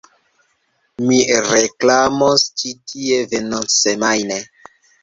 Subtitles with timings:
[1.09, 1.19] Mi
[1.49, 4.43] reklamos ĉi tie venontsemajne